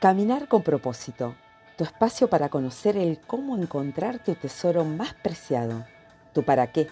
Caminar 0.00 0.46
con 0.46 0.62
propósito, 0.62 1.34
tu 1.76 1.82
espacio 1.82 2.30
para 2.30 2.50
conocer 2.50 2.96
el 2.96 3.18
cómo 3.18 3.56
encontrar 3.56 4.20
tu 4.20 4.36
tesoro 4.36 4.84
más 4.84 5.12
preciado, 5.12 5.86
tu 6.32 6.44
para 6.44 6.68
qué, 6.68 6.86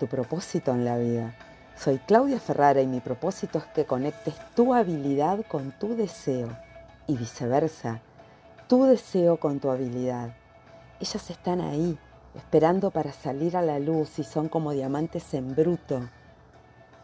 tu 0.00 0.08
propósito 0.08 0.72
en 0.72 0.84
la 0.84 0.98
vida. 0.98 1.36
Soy 1.76 1.98
Claudia 1.98 2.40
Ferrara 2.40 2.80
y 2.82 2.88
mi 2.88 2.98
propósito 2.98 3.58
es 3.58 3.66
que 3.66 3.84
conectes 3.84 4.34
tu 4.56 4.74
habilidad 4.74 5.46
con 5.46 5.70
tu 5.70 5.94
deseo 5.94 6.48
y 7.06 7.16
viceversa, 7.16 8.00
tu 8.66 8.86
deseo 8.86 9.36
con 9.36 9.60
tu 9.60 9.70
habilidad. 9.70 10.34
Ellas 10.98 11.30
están 11.30 11.60
ahí, 11.60 11.96
esperando 12.34 12.90
para 12.90 13.12
salir 13.12 13.56
a 13.56 13.62
la 13.62 13.78
luz 13.78 14.18
y 14.18 14.24
son 14.24 14.48
como 14.48 14.72
diamantes 14.72 15.32
en 15.34 15.54
bruto. 15.54 16.08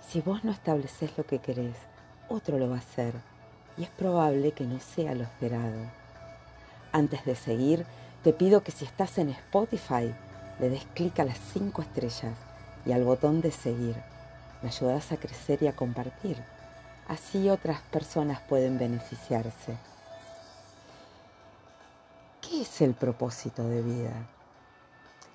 Si 0.00 0.20
vos 0.20 0.42
no 0.42 0.50
estableces 0.50 1.16
lo 1.16 1.24
que 1.24 1.38
querés, 1.38 1.76
otro 2.28 2.58
lo 2.58 2.68
va 2.68 2.74
a 2.74 2.78
hacer 2.80 3.37
y 3.78 3.84
es 3.84 3.90
probable 3.90 4.52
que 4.52 4.64
no 4.64 4.80
sea 4.80 5.14
lo 5.14 5.24
esperado. 5.24 5.78
Antes 6.92 7.24
de 7.24 7.36
seguir, 7.36 7.86
te 8.24 8.32
pido 8.32 8.62
que 8.62 8.72
si 8.72 8.84
estás 8.84 9.18
en 9.18 9.30
Spotify, 9.30 10.12
le 10.58 10.68
des 10.68 10.84
clic 10.94 11.18
a 11.20 11.24
las 11.24 11.38
5 11.52 11.82
estrellas 11.82 12.34
y 12.84 12.92
al 12.92 13.04
botón 13.04 13.40
de 13.40 13.52
seguir. 13.52 13.96
Me 14.62 14.68
ayudas 14.68 15.12
a 15.12 15.16
crecer 15.16 15.62
y 15.62 15.68
a 15.68 15.76
compartir. 15.76 16.36
Así 17.06 17.48
otras 17.48 17.80
personas 17.82 18.40
pueden 18.40 18.78
beneficiarse. 18.78 19.76
¿Qué 22.40 22.62
es 22.62 22.80
el 22.80 22.94
propósito 22.94 23.68
de 23.68 23.82
vida? 23.82 24.12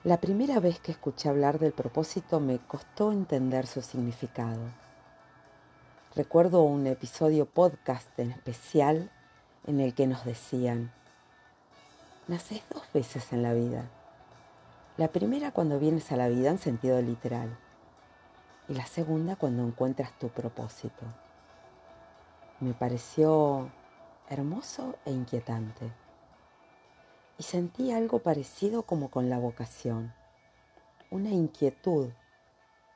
La 0.04 0.18
primera 0.18 0.60
vez 0.60 0.80
que 0.80 0.92
escuché 0.92 1.30
hablar 1.30 1.60
del 1.60 1.72
propósito 1.72 2.42
me 2.42 2.60
costó 2.60 3.14
entender 3.14 3.66
su 3.68 3.82
significado. 3.82 4.83
Recuerdo 6.16 6.62
un 6.62 6.86
episodio 6.86 7.48
podcast 7.48 8.08
en 8.20 8.30
especial 8.30 9.10
en 9.66 9.80
el 9.80 9.96
que 9.96 10.06
nos 10.06 10.24
decían, 10.26 10.92
naces 12.28 12.62
dos 12.72 12.84
veces 12.94 13.34
en 13.34 13.42
la 13.42 13.56
vida. 13.56 13.90
La 14.98 15.08
primera 15.08 15.50
cuando 15.50 15.80
vienes 15.80 16.12
a 16.12 16.16
la 16.16 16.28
vida 16.28 16.52
en 16.52 16.60
sentido 16.60 17.02
literal 17.02 17.58
y 18.70 18.76
la 18.76 18.86
segunda 18.86 19.38
cuando 19.38 19.64
encuentras 19.64 20.12
tu 20.20 20.30
propósito. 20.30 21.04
Me 22.60 22.76
pareció 22.76 23.72
hermoso 24.30 24.96
e 25.06 25.12
inquietante 25.12 25.92
y 27.40 27.44
sentí 27.44 27.92
algo 27.92 28.20
parecido 28.20 28.84
como 28.84 29.10
con 29.10 29.32
la 29.32 29.40
vocación, 29.40 30.14
una 31.10 31.32
inquietud 31.32 32.10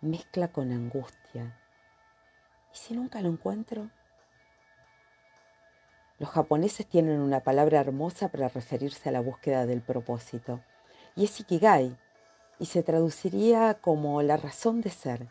mezcla 0.01 0.49
con 0.49 0.71
angustia 0.71 1.57
¿Y 2.77 2.79
si 2.79 2.93
nunca 2.93 3.21
lo 3.21 3.29
encuentro? 3.29 3.89
Los 6.19 6.29
japoneses 6.29 6.85
tienen 6.85 7.21
una 7.21 7.39
palabra 7.39 7.79
hermosa 7.79 8.27
para 8.27 8.49
referirse 8.49 9.09
a 9.09 9.11
la 9.11 9.19
búsqueda 9.19 9.65
del 9.65 9.81
propósito, 9.81 10.61
y 11.15 11.23
es 11.23 11.39
Ikigai, 11.39 11.97
y 12.59 12.67
se 12.67 12.83
traduciría 12.83 13.79
como 13.81 14.21
la 14.21 14.37
razón 14.37 14.81
de 14.81 14.91
ser. 14.91 15.27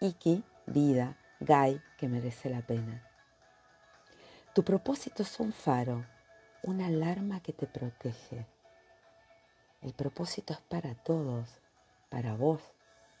Iki, 0.00 0.42
vida, 0.66 1.16
Gai, 1.38 1.80
que 1.96 2.08
merece 2.08 2.50
la 2.50 2.60
pena. 2.60 3.08
Tu 4.52 4.64
propósito 4.64 5.22
es 5.22 5.38
un 5.38 5.52
faro, 5.52 6.04
una 6.64 6.88
alarma 6.88 7.40
que 7.40 7.52
te 7.52 7.68
protege. 7.68 8.46
El 9.80 9.92
propósito 9.92 10.52
es 10.54 10.60
para 10.60 10.96
todos, 10.96 11.60
para 12.08 12.34
vos, 12.34 12.62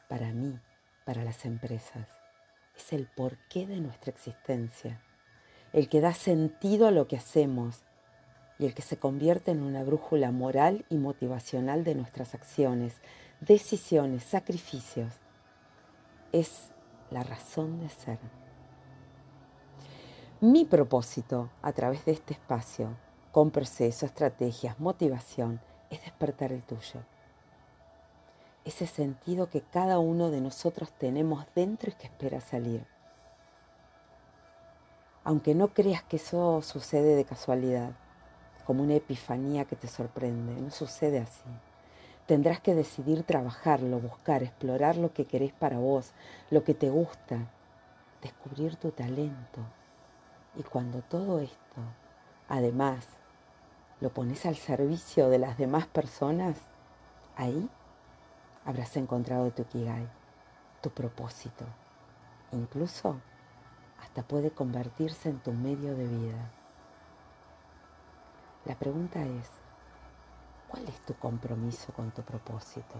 para 0.08 0.32
mí, 0.32 0.58
para 1.04 1.22
las 1.22 1.44
empresas 1.44 2.08
es 2.76 2.92
el 2.92 3.06
porqué 3.06 3.66
de 3.66 3.80
nuestra 3.80 4.10
existencia, 4.10 5.00
el 5.72 5.88
que 5.88 6.00
da 6.00 6.12
sentido 6.14 6.86
a 6.86 6.90
lo 6.90 7.08
que 7.08 7.16
hacemos 7.16 7.82
y 8.58 8.66
el 8.66 8.74
que 8.74 8.82
se 8.82 8.96
convierte 8.96 9.50
en 9.50 9.62
una 9.62 9.82
brújula 9.82 10.30
moral 10.30 10.84
y 10.88 10.96
motivacional 10.96 11.84
de 11.84 11.94
nuestras 11.94 12.34
acciones, 12.34 13.00
decisiones, 13.40 14.22
sacrificios. 14.24 15.12
Es 16.32 16.70
la 17.10 17.22
razón 17.22 17.80
de 17.80 17.88
ser. 17.88 18.18
Mi 20.40 20.64
propósito 20.64 21.50
a 21.62 21.72
través 21.72 22.04
de 22.04 22.12
este 22.12 22.34
espacio, 22.34 22.96
con 23.32 23.50
proceso, 23.50 24.06
estrategias, 24.06 24.78
motivación, 24.78 25.60
es 25.90 26.00
despertar 26.02 26.52
el 26.52 26.62
tuyo 26.62 27.00
ese 28.64 28.86
sentido 28.86 29.50
que 29.50 29.60
cada 29.60 29.98
uno 29.98 30.30
de 30.30 30.40
nosotros 30.40 30.90
tenemos 30.98 31.46
dentro 31.54 31.90
y 31.90 31.94
que 31.94 32.06
espera 32.06 32.40
salir. 32.40 32.86
Aunque 35.22 35.54
no 35.54 35.68
creas 35.68 36.02
que 36.02 36.16
eso 36.16 36.62
sucede 36.62 37.14
de 37.14 37.24
casualidad, 37.24 37.92
como 38.66 38.82
una 38.82 38.94
epifanía 38.94 39.64
que 39.64 39.76
te 39.76 39.88
sorprende, 39.88 40.54
no 40.60 40.70
sucede 40.70 41.18
así. 41.18 41.48
Tendrás 42.26 42.60
que 42.60 42.74
decidir 42.74 43.22
trabajarlo, 43.22 44.00
buscar, 44.00 44.42
explorar 44.42 44.96
lo 44.96 45.12
que 45.12 45.26
querés 45.26 45.52
para 45.52 45.78
vos, 45.78 46.12
lo 46.50 46.64
que 46.64 46.72
te 46.72 46.88
gusta, 46.88 47.50
descubrir 48.22 48.76
tu 48.76 48.90
talento. 48.90 49.60
Y 50.56 50.62
cuando 50.62 51.02
todo 51.02 51.40
esto, 51.40 51.80
además, 52.48 53.06
lo 54.00 54.08
pones 54.10 54.46
al 54.46 54.56
servicio 54.56 55.28
de 55.28 55.38
las 55.38 55.58
demás 55.58 55.86
personas, 55.86 56.56
ahí 57.36 57.68
habrás 58.64 58.96
encontrado 58.96 59.50
tu 59.50 59.64
Kigai, 59.64 60.08
tu 60.80 60.90
propósito. 60.90 61.64
Incluso 62.52 63.20
hasta 64.02 64.22
puede 64.22 64.50
convertirse 64.50 65.28
en 65.28 65.40
tu 65.40 65.52
medio 65.52 65.94
de 65.96 66.06
vida. 66.06 66.50
La 68.64 68.74
pregunta 68.74 69.22
es, 69.22 69.50
¿cuál 70.68 70.84
es 70.88 70.98
tu 71.04 71.14
compromiso 71.14 71.92
con 71.92 72.10
tu 72.10 72.22
propósito? 72.22 72.94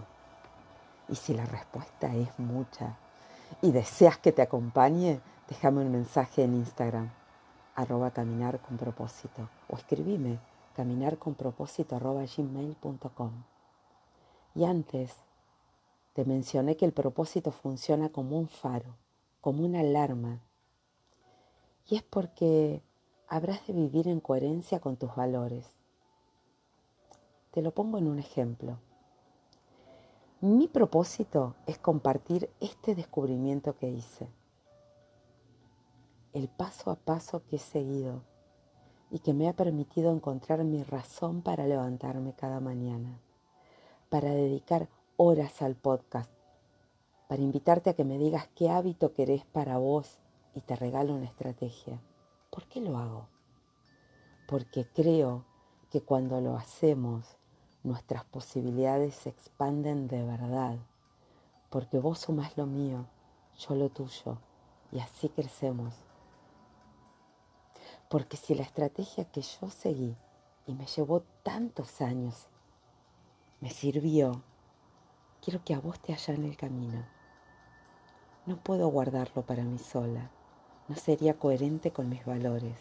Y 1.07 1.15
si 1.15 1.33
la 1.33 1.45
respuesta 1.45 2.13
es 2.13 2.37
mucha 2.39 2.97
y 3.61 3.71
deseas 3.71 4.17
que 4.17 4.31
te 4.31 4.41
acompañe, 4.41 5.21
déjame 5.47 5.81
un 5.81 5.91
mensaje 5.91 6.43
en 6.43 6.55
Instagram, 6.55 7.09
arroba 7.75 8.11
caminar 8.11 8.59
con 8.59 8.77
propósito, 8.77 9.49
o 9.69 9.77
escribime 9.77 10.39
caminarconpropósito 10.75 11.95
arroba 11.95 12.23
gmail.com. 12.25 13.31
Y 14.55 14.65
antes 14.65 15.24
te 16.15 16.23
mencioné 16.23 16.77
que 16.77 16.85
el 16.85 16.93
propósito 16.93 17.51
funciona 17.51 18.07
como 18.07 18.39
un 18.39 18.47
faro, 18.47 18.95
como 19.41 19.65
una 19.65 19.81
alarma. 19.81 20.39
Y 21.89 21.97
es 21.97 22.03
porque 22.03 22.81
habrás 23.27 23.67
de 23.67 23.73
vivir 23.73 24.07
en 24.07 24.21
coherencia 24.21 24.79
con 24.79 24.95
tus 24.95 25.13
valores. 25.13 25.65
Te 27.51 27.61
lo 27.61 27.71
pongo 27.71 27.97
en 27.97 28.07
un 28.07 28.19
ejemplo. 28.19 28.79
Mi 30.39 30.69
propósito 30.69 31.55
es 31.67 31.79
compartir 31.79 32.49
este 32.61 32.95
descubrimiento 32.95 33.75
que 33.75 33.89
hice, 33.89 34.29
el 36.31 36.47
paso 36.47 36.91
a 36.91 36.95
paso 36.95 37.43
que 37.45 37.57
he 37.57 37.59
seguido 37.59 38.21
y 39.11 39.19
que 39.19 39.33
me 39.33 39.49
ha 39.49 39.53
permitido 39.53 40.13
encontrar 40.13 40.63
mi 40.63 40.81
razón 40.81 41.41
para 41.41 41.67
levantarme 41.67 42.33
cada 42.33 42.61
mañana, 42.61 43.19
para 44.07 44.29
dedicar 44.29 44.87
horas 45.17 45.61
al 45.61 45.75
podcast 45.75 46.29
para 47.29 47.41
invitarte 47.41 47.89
a 47.89 47.93
que 47.93 48.03
me 48.03 48.17
digas 48.17 48.49
qué 48.53 48.69
hábito 48.69 49.13
querés 49.13 49.45
para 49.45 49.77
vos 49.77 50.19
y 50.53 50.61
te 50.61 50.75
regalo 50.75 51.13
una 51.13 51.25
estrategia. 51.25 52.01
¿Por 52.49 52.65
qué 52.65 52.81
lo 52.81 52.97
hago? 52.97 53.27
Porque 54.47 54.85
creo 54.93 55.45
que 55.89 56.01
cuando 56.01 56.41
lo 56.41 56.57
hacemos, 56.57 57.37
nuestras 57.83 58.25
posibilidades 58.25 59.15
se 59.15 59.29
expanden 59.29 60.07
de 60.07 60.23
verdad. 60.23 60.77
Porque 61.69 61.97
vos 61.97 62.19
sumás 62.19 62.57
lo 62.57 62.65
mío, 62.65 63.05
yo 63.57 63.75
lo 63.75 63.89
tuyo, 63.89 64.37
y 64.91 64.99
así 64.99 65.29
crecemos. 65.29 65.93
Porque 68.09 68.37
si 68.37 68.53
la 68.53 68.63
estrategia 68.63 69.25
que 69.25 69.41
yo 69.41 69.69
seguí 69.69 70.15
y 70.67 70.73
me 70.73 70.85
llevó 70.85 71.21
tantos 71.43 72.01
años 72.01 72.47
me 73.61 73.69
sirvió 73.69 74.43
quiero 75.45 75.63
que 75.63 75.75
a 75.75 75.79
vos 75.79 75.99
te 75.99 76.17
en 76.31 76.43
el 76.43 76.57
camino. 76.57 77.05
No 78.47 78.57
puedo 78.57 78.87
guardarlo 78.87 79.43
para 79.43 79.63
mí 79.63 79.77
sola, 79.77 80.31
no 80.87 80.95
sería 80.95 81.35
coherente 81.35 81.91
con 81.91 82.09
mis 82.09 82.25
valores. 82.25 82.75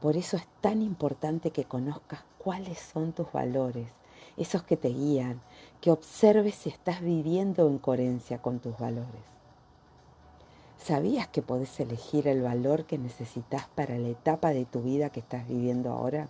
Por 0.00 0.16
eso 0.16 0.36
es 0.36 0.46
tan 0.60 0.80
importante 0.80 1.50
que 1.50 1.64
conozcas 1.64 2.20
cuáles 2.38 2.78
son 2.78 3.12
tus 3.12 3.32
valores, 3.32 3.88
esos 4.36 4.62
que 4.62 4.76
te 4.76 4.90
guían, 4.90 5.40
que 5.80 5.90
observes 5.90 6.54
si 6.54 6.68
estás 6.68 7.00
viviendo 7.00 7.66
en 7.66 7.78
coherencia 7.78 8.40
con 8.40 8.60
tus 8.60 8.78
valores. 8.78 9.24
¿Sabías 10.78 11.26
que 11.26 11.42
podés 11.42 11.80
elegir 11.80 12.28
el 12.28 12.40
valor 12.40 12.84
que 12.84 12.98
necesitas 12.98 13.66
para 13.74 13.98
la 13.98 14.10
etapa 14.10 14.50
de 14.50 14.64
tu 14.64 14.82
vida 14.82 15.10
que 15.10 15.18
estás 15.18 15.48
viviendo 15.48 15.90
ahora? 15.90 16.28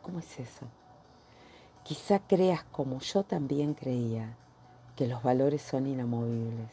¿Cómo 0.00 0.20
es 0.20 0.40
eso? 0.40 0.66
Quizá 1.86 2.18
creas 2.18 2.64
como 2.72 2.98
yo 2.98 3.22
también 3.22 3.74
creía, 3.74 4.34
que 4.96 5.06
los 5.06 5.22
valores 5.22 5.62
son 5.62 5.86
inamovibles. 5.86 6.68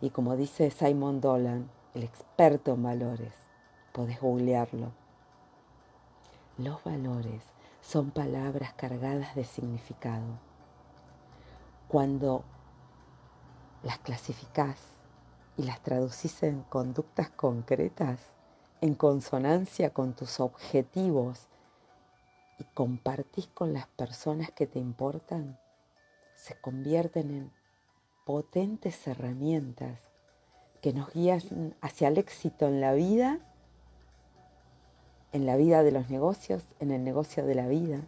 Y 0.00 0.10
como 0.10 0.36
dice 0.36 0.70
Simon 0.70 1.20
Dolan, 1.20 1.68
el 1.94 2.04
experto 2.04 2.74
en 2.74 2.84
valores. 2.84 3.32
Podés 3.92 4.20
googlearlo. 4.20 4.92
Los 6.58 6.84
valores 6.84 7.42
son 7.82 8.12
palabras 8.12 8.72
cargadas 8.74 9.34
de 9.34 9.42
significado. 9.42 10.38
Cuando 11.88 12.44
las 13.82 13.98
clasificás 13.98 14.76
y 15.56 15.64
las 15.64 15.80
traducís 15.80 16.40
en 16.44 16.62
conductas 16.62 17.30
concretas, 17.30 18.20
en 18.80 18.94
consonancia 18.94 19.90
con 19.92 20.12
tus 20.12 20.38
objetivos 20.38 21.48
y 22.58 22.64
compartís 22.64 23.46
con 23.48 23.72
las 23.72 23.86
personas 23.86 24.50
que 24.50 24.66
te 24.66 24.78
importan, 24.78 25.58
se 26.34 26.60
convierten 26.60 27.30
en 27.30 27.52
potentes 28.26 29.06
herramientas 29.06 30.00
que 30.82 30.92
nos 30.92 31.12
guían 31.12 31.74
hacia 31.80 32.08
el 32.08 32.18
éxito 32.18 32.66
en 32.66 32.80
la 32.80 32.92
vida, 32.92 33.38
en 35.32 35.46
la 35.46 35.56
vida 35.56 35.82
de 35.82 35.92
los 35.92 36.10
negocios, 36.10 36.64
en 36.80 36.90
el 36.90 37.04
negocio 37.04 37.44
de 37.46 37.54
la 37.54 37.68
vida. 37.68 38.00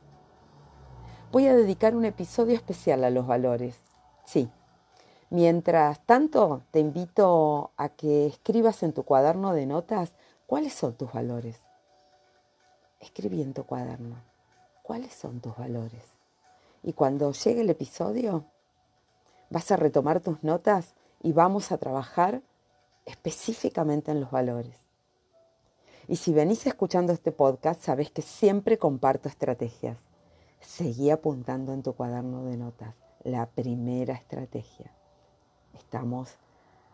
Voy 1.32 1.46
a 1.46 1.54
dedicar 1.54 1.94
un 1.94 2.04
episodio 2.04 2.54
especial 2.54 3.04
a 3.04 3.10
los 3.10 3.26
valores. 3.26 3.80
Sí. 4.24 4.50
Mientras 5.30 6.04
tanto, 6.06 6.62
te 6.72 6.80
invito 6.80 7.70
a 7.76 7.88
que 7.90 8.26
escribas 8.26 8.82
en 8.82 8.92
tu 8.92 9.04
cuaderno 9.04 9.52
de 9.52 9.66
notas 9.66 10.12
cuáles 10.46 10.74
son 10.74 10.94
tus 10.94 11.12
valores. 11.12 11.60
Escribí 12.98 13.40
en 13.42 13.54
tu 13.54 13.64
cuaderno 13.64 14.29
cuáles 14.90 15.14
son 15.14 15.38
tus 15.38 15.56
valores. 15.56 16.02
Y 16.82 16.94
cuando 16.94 17.30
llegue 17.30 17.60
el 17.60 17.70
episodio, 17.70 18.46
vas 19.48 19.70
a 19.70 19.76
retomar 19.76 20.18
tus 20.18 20.42
notas 20.42 20.96
y 21.22 21.32
vamos 21.32 21.70
a 21.70 21.78
trabajar 21.78 22.42
específicamente 23.06 24.10
en 24.10 24.18
los 24.20 24.32
valores. 24.32 24.74
Y 26.08 26.16
si 26.16 26.32
venís 26.32 26.66
escuchando 26.66 27.12
este 27.12 27.30
podcast, 27.30 27.80
sabes 27.80 28.10
que 28.10 28.22
siempre 28.22 28.78
comparto 28.78 29.28
estrategias. 29.28 29.96
Seguí 30.58 31.10
apuntando 31.10 31.72
en 31.72 31.84
tu 31.84 31.92
cuaderno 31.92 32.42
de 32.46 32.56
notas 32.56 32.96
la 33.22 33.46
primera 33.46 34.14
estrategia. 34.14 34.90
Estamos 35.72 36.34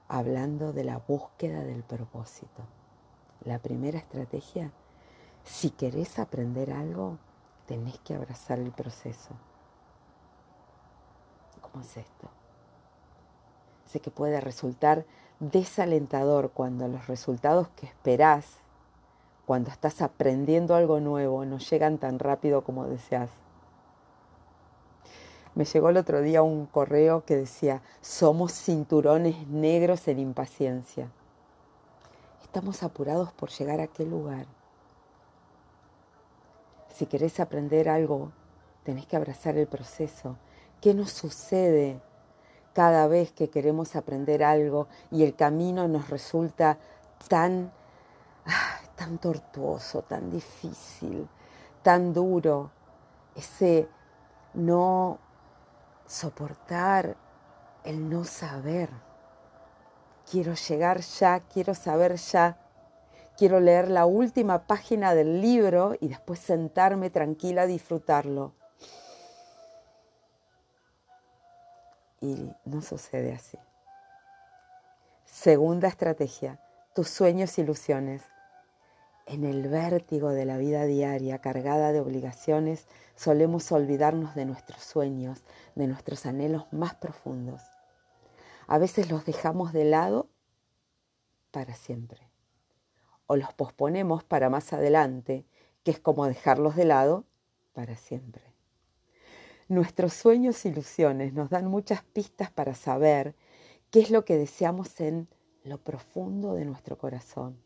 hablando 0.06 0.74
de 0.74 0.84
la 0.84 0.98
búsqueda 0.98 1.64
del 1.64 1.82
propósito. 1.82 2.62
La 3.42 3.58
primera 3.58 3.96
estrategia, 3.96 4.70
si 5.44 5.70
querés 5.70 6.18
aprender 6.18 6.70
algo, 6.74 7.20
tenés 7.66 7.98
que 7.98 8.14
abrazar 8.14 8.58
el 8.58 8.72
proceso. 8.72 9.30
¿Cómo 11.60 11.82
es 11.82 11.96
esto? 11.96 12.28
Sé 13.86 14.00
que 14.00 14.10
puede 14.10 14.40
resultar 14.40 15.04
desalentador 15.40 16.50
cuando 16.50 16.88
los 16.88 17.06
resultados 17.06 17.68
que 17.76 17.86
esperás, 17.86 18.58
cuando 19.44 19.70
estás 19.70 20.02
aprendiendo 20.02 20.74
algo 20.74 21.00
nuevo, 21.00 21.44
no 21.44 21.58
llegan 21.58 21.98
tan 21.98 22.18
rápido 22.18 22.62
como 22.62 22.86
deseas. 22.86 23.30
Me 25.54 25.64
llegó 25.64 25.88
el 25.88 25.96
otro 25.96 26.20
día 26.20 26.42
un 26.42 26.66
correo 26.66 27.24
que 27.24 27.36
decía, 27.36 27.80
somos 28.00 28.52
cinturones 28.52 29.46
negros 29.48 30.06
en 30.08 30.18
impaciencia. 30.18 31.10
Estamos 32.42 32.82
apurados 32.82 33.32
por 33.32 33.50
llegar 33.50 33.80
a 33.80 33.84
aquel 33.84 34.10
lugar. 34.10 34.46
Si 36.96 37.04
querés 37.04 37.40
aprender 37.40 37.90
algo, 37.90 38.32
tenés 38.82 39.04
que 39.04 39.16
abrazar 39.16 39.58
el 39.58 39.66
proceso. 39.66 40.38
¿Qué 40.80 40.94
nos 40.94 41.12
sucede 41.12 42.00
cada 42.72 43.06
vez 43.06 43.32
que 43.32 43.50
queremos 43.50 43.96
aprender 43.96 44.42
algo 44.42 44.88
y 45.10 45.22
el 45.22 45.34
camino 45.34 45.88
nos 45.88 46.08
resulta 46.08 46.78
tan, 47.28 47.70
ah, 48.46 48.80
tan 48.94 49.18
tortuoso, 49.18 50.04
tan 50.04 50.30
difícil, 50.30 51.28
tan 51.82 52.14
duro, 52.14 52.70
ese 53.34 53.88
no 54.54 55.18
soportar 56.06 57.14
el 57.84 58.08
no 58.08 58.24
saber. 58.24 58.88
Quiero 60.30 60.54
llegar 60.54 61.00
ya, 61.00 61.40
quiero 61.40 61.74
saber 61.74 62.16
ya, 62.16 62.56
quiero 63.36 63.60
leer 63.60 63.88
la 63.88 64.06
última 64.06 64.66
página 64.66 65.14
del 65.14 65.40
libro 65.40 65.94
y 66.00 66.08
después 66.08 66.38
sentarme 66.38 67.10
tranquila 67.10 67.62
a 67.62 67.66
disfrutarlo. 67.66 68.54
y 72.20 72.50
no 72.64 72.82
sucede 72.82 73.32
así. 73.32 73.58
Segunda 75.24 75.88
estrategia, 75.88 76.60
tus 76.94 77.08
sueños 77.08 77.56
e 77.56 77.62
ilusiones. 77.62 78.22
En 79.26 79.44
el 79.44 79.68
vértigo 79.68 80.30
de 80.30 80.44
la 80.44 80.56
vida 80.56 80.84
diaria 80.84 81.40
cargada 81.40 81.92
de 81.92 82.00
obligaciones 82.00 82.86
solemos 83.16 83.70
olvidarnos 83.72 84.34
de 84.34 84.44
nuestros 84.44 84.82
sueños, 84.82 85.42
de 85.74 85.88
nuestros 85.88 86.26
anhelos 86.26 86.66
más 86.72 86.94
profundos. 86.94 87.60
A 88.68 88.78
veces 88.78 89.10
los 89.10 89.24
dejamos 89.24 89.72
de 89.72 89.84
lado 89.84 90.28
para 91.50 91.74
siempre 91.74 92.30
o 93.26 93.36
los 93.36 93.52
posponemos 93.54 94.24
para 94.24 94.50
más 94.50 94.72
adelante, 94.72 95.46
que 95.82 95.90
es 95.90 96.00
como 96.00 96.26
dejarlos 96.26 96.76
de 96.76 96.84
lado 96.84 97.24
para 97.72 97.96
siempre. 97.96 98.42
Nuestros 99.68 100.12
sueños 100.14 100.64
e 100.64 100.68
ilusiones 100.68 101.32
nos 101.32 101.50
dan 101.50 101.66
muchas 101.66 102.02
pistas 102.02 102.50
para 102.50 102.74
saber 102.74 103.34
qué 103.90 104.00
es 104.00 104.10
lo 104.10 104.24
que 104.24 104.36
deseamos 104.36 105.00
en 105.00 105.28
lo 105.64 105.78
profundo 105.78 106.54
de 106.54 106.64
nuestro 106.64 106.96
corazón. 106.98 107.60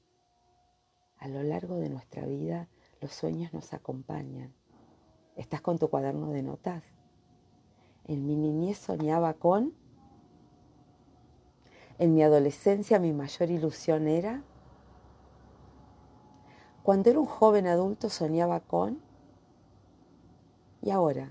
A 1.19 1.29
lo 1.29 1.43
largo 1.43 1.77
de 1.77 1.91
nuestra 1.91 2.25
vida 2.25 2.69
los 3.01 3.13
sueños 3.13 3.53
nos 3.53 3.75
acompañan. 3.75 4.55
¿Estás 5.37 5.61
con 5.61 5.79
tu 5.79 5.89
cuaderno 5.89 6.31
de 6.31 6.43
notas? 6.43 6.83
En 8.05 8.27
mi 8.27 8.37
niñez 8.37 8.79
soñaba 8.79 9.35
con... 9.35 9.75
En 11.99 12.15
mi 12.15 12.23
adolescencia 12.23 12.99
mi 12.99 13.13
mayor 13.13 13.51
ilusión 13.51 14.09
era... 14.09 14.43
Cuando 16.83 17.11
era 17.11 17.21
un 17.21 17.27
joven 17.27 17.67
adulto 17.67 18.09
soñaba 18.09 18.61
con... 18.61 19.01
¿Y 20.81 20.91
ahora? 20.91 21.31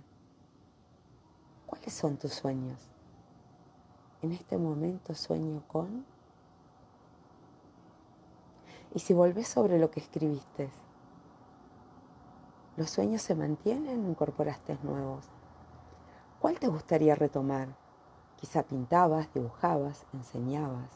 ¿Cuáles 1.66 1.92
son 1.92 2.18
tus 2.18 2.34
sueños? 2.34 2.80
En 4.22 4.32
este 4.32 4.58
momento 4.58 5.16
sueño 5.16 5.64
con... 5.68 6.06
Y 8.94 9.00
si 9.00 9.14
volvés 9.14 9.48
sobre 9.48 9.80
lo 9.80 9.90
que 9.90 10.00
escribiste, 10.00 10.70
¿los 12.78 12.92
sueños 12.92 13.24
se 13.24 13.34
mantienen 13.34 14.06
o 14.06 14.10
incorporaste 14.10 14.78
nuevos? 14.84 15.26
¿Cuál 16.40 16.60
te 16.60 16.68
gustaría 16.68 17.16
retomar? 17.16 17.70
Quizá 18.38 18.64
pintabas, 18.64 19.34
dibujabas, 19.34 20.06
enseñabas. 20.14 20.90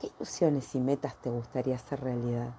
¿Qué 0.00 0.10
ilusiones 0.16 0.74
y 0.74 0.80
metas 0.80 1.16
te 1.16 1.30
gustaría 1.30 1.76
hacer 1.76 2.00
realidad? 2.00 2.54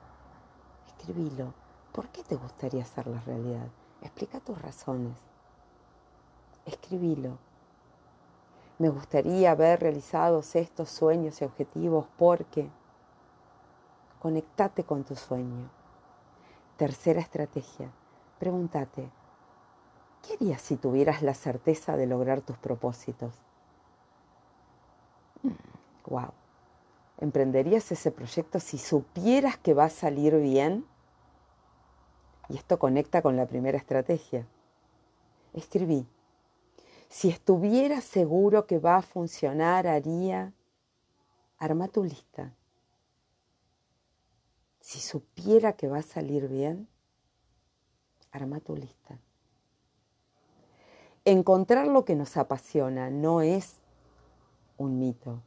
Escribilo. 0.88 1.54
¿Por 1.92 2.08
qué 2.10 2.24
te 2.24 2.36
gustaría 2.36 2.84
hacer 2.84 3.08
la 3.08 3.20
realidad? 3.22 3.68
Explica 4.02 4.40
tus 4.40 4.62
razones 4.62 5.18
escribilo. 6.66 7.38
Me 8.78 8.90
gustaría 8.90 9.52
haber 9.52 9.80
realizado 9.80 10.42
estos 10.54 10.90
sueños 10.90 11.42
y 11.42 11.46
objetivos 11.46 12.08
porque 12.18 12.70
conectate 14.20 14.84
con 14.84 15.04
tu 15.04 15.16
sueño. 15.16 15.70
Tercera 16.76 17.22
estrategia, 17.22 17.90
pregúntate, 18.38 19.10
¿qué 20.22 20.34
harías 20.34 20.62
si 20.62 20.76
tuvieras 20.76 21.22
la 21.22 21.34
certeza 21.34 21.96
de 21.96 22.06
lograr 22.06 22.42
tus 22.42 22.58
propósitos? 22.58 23.34
Wow. 26.08 26.34
¿Emprenderías 27.20 27.92
ese 27.92 28.12
proyecto 28.12 28.60
si 28.60 28.78
supieras 28.78 29.58
que 29.58 29.74
va 29.74 29.86
a 29.86 29.90
salir 29.90 30.36
bien? 30.38 30.86
Y 32.50 32.58
esto 32.58 32.78
conecta 32.78 33.22
con 33.22 33.38
la 33.38 33.48
primera 33.48 33.78
estrategia. 33.78 34.46
Escribí, 35.54 36.06
si 37.10 37.30
estuviera 37.30 38.02
seguro 38.02 38.68
que 38.68 38.78
va 38.78 38.98
a 38.98 39.02
funcionar, 39.02 39.88
haría, 39.88 40.54
arma 41.58 41.88
tu 41.88 42.04
lista. 42.04 42.54
Si 44.82 45.00
supiera 45.00 45.74
que 45.74 45.88
va 45.88 46.00
a 46.00 46.04
salir 46.04 46.48
bien, 46.48 46.88
arma 48.32 48.60
tu 48.60 48.76
lista. 48.76 49.18
Encontrar 51.24 51.88
lo 51.88 52.06
que 52.06 52.16
nos 52.16 52.38
apasiona 52.38 53.10
no 53.10 53.42
es 53.42 53.78
un 54.78 55.00
mito. 55.00 55.42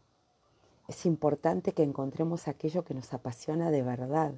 Es 0.89 1.05
importante 1.05 1.73
que 1.73 1.83
encontremos 1.83 2.49
aquello 2.49 2.83
que 2.83 2.95
nos 2.95 3.13
apasiona 3.13 3.71
de 3.71 3.83
verdad. 3.83 4.33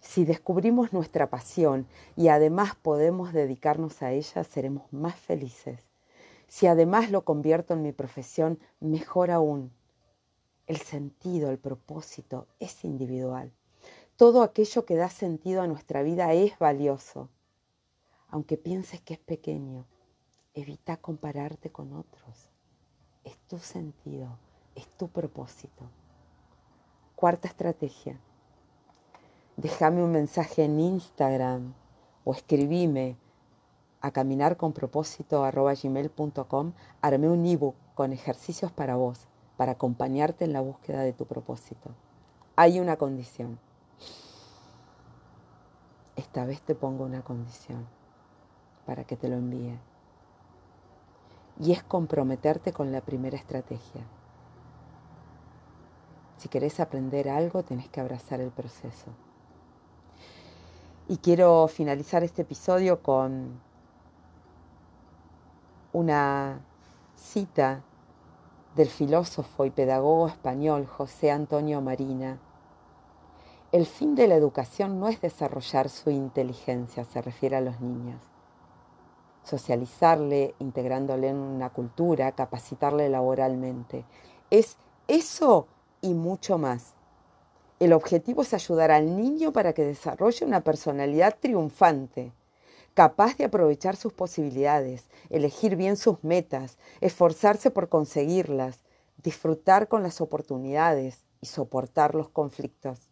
Si 0.00 0.24
descubrimos 0.24 0.92
nuestra 0.92 1.30
pasión 1.30 1.86
y 2.16 2.28
además 2.28 2.74
podemos 2.74 3.32
dedicarnos 3.32 4.02
a 4.02 4.10
ella, 4.10 4.42
seremos 4.42 4.92
más 4.92 5.14
felices. 5.14 5.86
Si 6.48 6.66
además 6.66 7.12
lo 7.12 7.24
convierto 7.24 7.74
en 7.74 7.82
mi 7.82 7.92
profesión, 7.92 8.58
mejor 8.80 9.30
aún. 9.30 9.72
El 10.66 10.78
sentido, 10.78 11.50
el 11.50 11.58
propósito 11.58 12.48
es 12.58 12.84
individual. 12.84 13.52
Todo 14.16 14.42
aquello 14.42 14.84
que 14.84 14.96
da 14.96 15.08
sentido 15.10 15.62
a 15.62 15.68
nuestra 15.68 16.02
vida 16.02 16.32
es 16.32 16.58
valioso. 16.58 17.28
Aunque 18.28 18.56
pienses 18.56 19.00
que 19.00 19.14
es 19.14 19.20
pequeño, 19.20 19.86
evita 20.54 20.96
compararte 20.96 21.70
con 21.70 21.92
otros. 21.92 22.50
Es 23.22 23.38
tu 23.46 23.58
sentido, 23.58 24.38
es 24.74 24.88
tu 24.88 25.08
propósito. 25.08 25.84
Cuarta 27.16 27.48
estrategia. 27.48 28.18
Déjame 29.56 30.02
un 30.02 30.12
mensaje 30.12 30.64
en 30.64 30.80
Instagram 30.80 31.74
o 32.24 32.32
escribime 32.32 33.16
a 34.00 34.10
caminarconpropósito.com. 34.10 36.72
Armé 37.00 37.28
un 37.28 37.46
ebook 37.46 37.76
con 37.94 38.12
ejercicios 38.12 38.72
para 38.72 38.96
vos, 38.96 39.28
para 39.56 39.72
acompañarte 39.72 40.44
en 40.44 40.52
la 40.52 40.60
búsqueda 40.60 41.02
de 41.02 41.12
tu 41.12 41.26
propósito. 41.26 41.90
Hay 42.56 42.80
una 42.80 42.96
condición. 42.96 43.60
Esta 46.16 46.44
vez 46.44 46.60
te 46.62 46.74
pongo 46.74 47.04
una 47.04 47.22
condición 47.22 47.86
para 48.86 49.04
que 49.04 49.16
te 49.16 49.28
lo 49.28 49.36
envíe. 49.36 49.78
Y 51.60 51.72
es 51.72 51.82
comprometerte 51.82 52.72
con 52.72 52.90
la 52.90 53.02
primera 53.02 53.36
estrategia. 53.36 54.02
Si 56.42 56.48
querés 56.48 56.80
aprender 56.80 57.28
algo, 57.28 57.62
tenés 57.62 57.88
que 57.88 58.00
abrazar 58.00 58.40
el 58.40 58.50
proceso. 58.50 59.12
Y 61.06 61.18
quiero 61.18 61.68
finalizar 61.68 62.24
este 62.24 62.42
episodio 62.42 63.00
con 63.00 63.60
una 65.92 66.58
cita 67.14 67.84
del 68.74 68.88
filósofo 68.88 69.66
y 69.66 69.70
pedagogo 69.70 70.26
español 70.26 70.84
José 70.84 71.30
Antonio 71.30 71.80
Marina. 71.80 72.40
El 73.70 73.86
fin 73.86 74.16
de 74.16 74.26
la 74.26 74.34
educación 74.34 74.98
no 74.98 75.06
es 75.06 75.20
desarrollar 75.20 75.88
su 75.90 76.10
inteligencia, 76.10 77.04
se 77.04 77.22
refiere 77.22 77.54
a 77.54 77.60
los 77.60 77.80
niños. 77.80 78.20
Socializarle, 79.44 80.56
integrándole 80.58 81.28
en 81.28 81.36
una 81.36 81.70
cultura, 81.70 82.32
capacitarle 82.32 83.08
laboralmente. 83.08 84.04
Es 84.50 84.76
eso 85.06 85.68
y 86.02 86.12
mucho 86.12 86.58
más. 86.58 86.92
El 87.80 87.92
objetivo 87.94 88.42
es 88.42 88.52
ayudar 88.52 88.90
al 88.90 89.16
niño 89.16 89.52
para 89.52 89.72
que 89.72 89.84
desarrolle 89.84 90.44
una 90.44 90.60
personalidad 90.60 91.36
triunfante, 91.40 92.32
capaz 92.94 93.36
de 93.36 93.44
aprovechar 93.44 93.96
sus 93.96 94.12
posibilidades, 94.12 95.08
elegir 95.30 95.76
bien 95.76 95.96
sus 95.96 96.22
metas, 96.22 96.76
esforzarse 97.00 97.70
por 97.70 97.88
conseguirlas, 97.88 98.80
disfrutar 99.22 99.88
con 99.88 100.02
las 100.02 100.20
oportunidades 100.20 101.24
y 101.40 101.46
soportar 101.46 102.14
los 102.14 102.28
conflictos. 102.28 103.10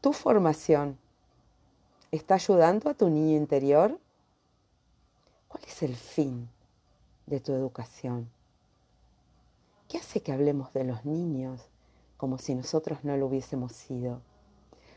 ¿Tu 0.00 0.12
formación 0.12 0.98
está 2.10 2.34
ayudando 2.34 2.88
a 2.88 2.94
tu 2.94 3.10
niño 3.10 3.36
interior? 3.36 3.98
¿Cuál 5.48 5.64
es 5.66 5.82
el 5.82 5.96
fin 5.96 6.48
de 7.26 7.40
tu 7.40 7.52
educación? 7.52 8.30
¿Qué 9.90 9.98
hace 9.98 10.22
que 10.22 10.30
hablemos 10.30 10.72
de 10.72 10.84
los 10.84 11.04
niños 11.04 11.62
como 12.16 12.38
si 12.38 12.54
nosotros 12.54 13.00
no 13.02 13.16
lo 13.16 13.26
hubiésemos 13.26 13.72
sido, 13.72 14.20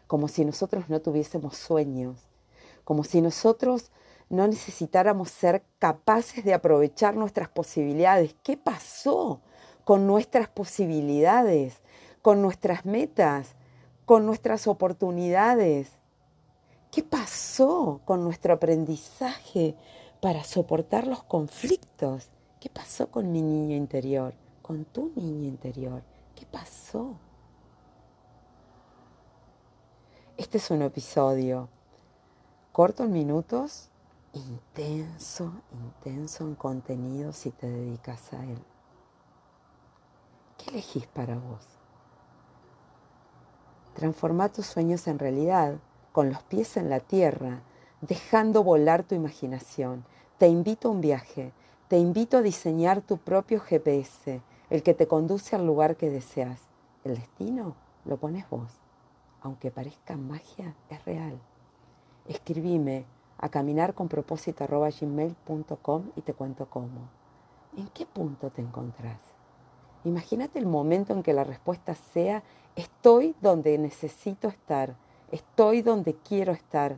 como 0.06 0.28
si 0.28 0.46
nosotros 0.46 0.88
no 0.88 1.02
tuviésemos 1.02 1.58
sueños, 1.58 2.20
como 2.84 3.04
si 3.04 3.20
nosotros 3.20 3.90
no 4.30 4.48
necesitáramos 4.48 5.32
ser 5.32 5.64
capaces 5.80 6.46
de 6.46 6.54
aprovechar 6.54 7.16
nuestras 7.16 7.50
posibilidades. 7.50 8.36
¿Qué 8.44 8.56
pasó 8.56 9.42
con 9.84 10.06
nuestras 10.06 10.48
posibilidades, 10.48 11.82
con 12.22 12.44
nuestras 12.44 12.86
metas, 12.86 13.56
con 14.06 14.28
nuestras 14.28 14.68
oportunidades? 14.68 15.90
¿Qué 16.92 17.02
pasó 17.02 18.00
con 18.06 18.24
nuestro 18.24 18.54
aprendizaje 18.54 19.76
para 20.22 20.44
soportar 20.44 21.08
los 21.08 21.24
conflictos? 21.24 22.30
¿Qué 22.60 22.70
pasó 22.70 23.10
con 23.10 23.32
mi 23.32 23.42
niño 23.42 23.76
interior, 23.76 24.36
con 24.64 24.86
tu 24.86 25.12
niño 25.16 25.48
interior? 25.48 26.02
¿Qué 26.34 26.48
pasó? 26.48 27.18
Este 30.38 30.58
es 30.58 30.72
un 30.72 30.82
episodio 30.82 31.70
corto 32.72 33.04
en 33.04 33.12
minutos, 33.12 33.90
intenso, 34.32 35.54
intenso 35.72 36.46
en 36.46 36.56
contenido 36.56 37.34
si 37.34 37.52
te 37.52 37.70
dedicas 37.70 38.34
a 38.34 38.44
él. 38.44 38.58
¿Qué 40.58 40.72
elegís 40.72 41.06
para 41.08 41.36
vos? 41.36 41.68
Transforma 43.94 44.50
tus 44.50 44.66
sueños 44.66 45.08
en 45.08 45.20
realidad, 45.20 45.76
con 46.14 46.32
los 46.32 46.42
pies 46.44 46.78
en 46.78 46.90
la 46.90 47.00
tierra, 47.00 47.62
dejando 48.02 48.64
volar 48.64 49.04
tu 49.04 49.14
imaginación. 49.14 50.04
Te 50.40 50.48
invito 50.48 50.88
a 50.88 50.92
un 50.92 51.02
viaje, 51.02 51.52
te 51.90 52.00
invito 52.00 52.38
a 52.38 52.42
diseñar 52.42 53.02
tu 53.02 53.18
propio 53.18 53.60
GPS 53.60 54.42
el 54.74 54.82
que 54.82 54.96
te 54.96 55.08
conduce 55.08 55.56
al 55.56 55.68
lugar 55.68 55.98
que 55.98 56.10
deseas. 56.10 56.60
El 57.04 57.14
destino 57.14 57.76
lo 58.06 58.18
pones 58.18 58.50
vos. 58.50 58.72
Aunque 59.44 59.70
parezca 59.70 60.18
magia, 60.18 60.74
es 60.90 61.06
real. 61.06 61.40
Escribime 62.28 63.06
a 63.38 63.50
caminarconpropósito.gmail.com 63.50 66.04
y 66.16 66.22
te 66.22 66.34
cuento 66.34 66.66
cómo. 66.72 67.08
¿En 67.78 67.88
qué 67.90 68.08
punto 68.08 68.50
te 68.50 68.64
encontrás? 68.64 69.20
Imagínate 70.06 70.58
el 70.58 70.66
momento 70.66 71.14
en 71.14 71.22
que 71.22 71.34
la 71.34 71.44
respuesta 71.44 71.94
sea, 71.94 72.42
estoy 72.76 73.36
donde 73.42 73.78
necesito 73.78 74.48
estar, 74.48 74.96
estoy 75.32 75.84
donde 75.84 76.16
quiero 76.16 76.52
estar. 76.52 76.98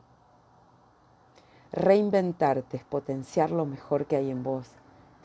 Reinventarte 1.73 2.77
es 2.77 2.85
potenciar 2.85 3.51
lo 3.51 3.65
mejor 3.65 4.05
que 4.05 4.15
hay 4.15 4.31
en 4.31 4.43
vos, 4.43 4.69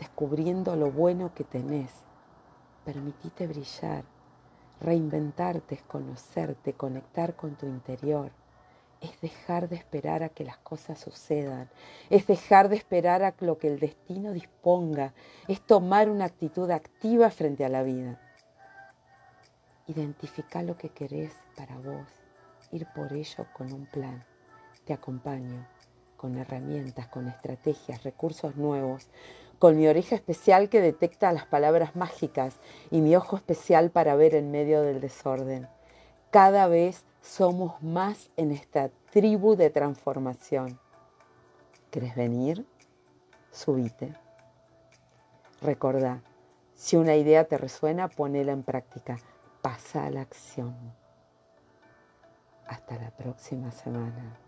descubriendo 0.01 0.75
lo 0.75 0.91
bueno 0.91 1.31
que 1.33 1.45
tenés 1.45 2.10
Permitite 2.85 3.47
brillar. 3.47 4.05
Reinventarte 4.81 5.75
es 5.75 5.83
conocerte, 5.83 6.73
conectar 6.73 7.37
con 7.37 7.55
tu 7.57 7.67
interior. 7.67 8.31
Es 9.01 9.21
dejar 9.21 9.69
de 9.69 9.77
esperar 9.77 10.23
a 10.23 10.31
que 10.31 10.45
las 10.45 10.59
cosas 10.59 10.99
sucedan. 10.99 11.69
Es 12.09 12.27
dejar 12.27 12.69
de 12.69 12.77
esperar 12.77 13.23
a 13.23 13.35
lo 13.41 13.59
que 13.59 13.69
el 13.69 13.79
destino 13.79 14.33
disponga. 14.33 15.13
Es 15.49 15.61
tomar 15.61 16.09
una 16.09 16.25
actitud 16.25 16.71
activa 16.71 17.31
frente 17.31 17.65
a 17.65 17.69
la 17.69 17.83
vida. 17.83 18.19
Identifica 19.87 20.63
lo 20.63 20.77
que 20.77 20.91
querés 20.91 21.33
para 21.57 21.77
vos. 21.79 22.09
Ir 22.73 22.87
por 22.95 23.13
ello 23.13 23.47
con 23.53 23.73
un 23.73 23.87
plan. 23.87 24.25
Te 24.85 24.93
acompaño 24.93 25.67
con 26.17 26.37
herramientas, 26.37 27.09
con 27.09 27.29
estrategias, 27.29 28.03
recursos 28.05 28.55
nuevos, 28.57 29.09
con 29.61 29.77
mi 29.77 29.87
oreja 29.87 30.15
especial 30.15 30.71
que 30.71 30.81
detecta 30.81 31.33
las 31.33 31.45
palabras 31.45 31.95
mágicas 31.95 32.57
y 32.91 33.03
mi 33.03 33.15
ojo 33.15 33.37
especial 33.37 33.91
para 33.91 34.17
ver 34.17 34.35
en 34.35 34.51
medio 34.51 34.81
del 34.81 35.03
desorden. 35.03 35.69
Cada 36.31 36.67
vez 36.67 37.05
somos 37.21 37.81
más 37.83 38.31
en 38.39 38.53
esta 38.53 38.89
tribu 39.11 39.57
de 39.57 39.69
transformación. 39.69 40.81
¿Querés 41.91 42.17
venir? 42.17 42.67
Subite. 43.53 44.15
Recordá, 45.61 46.23
si 46.75 46.97
una 46.97 47.17
idea 47.17 47.45
te 47.45 47.59
resuena, 47.59 48.09
ponela 48.09 48.53
en 48.53 48.63
práctica. 48.63 49.19
Pasa 49.61 50.07
a 50.07 50.11
la 50.11 50.23
acción. 50.23 50.75
Hasta 52.67 52.97
la 52.97 53.11
próxima 53.11 53.71
semana. 53.71 54.39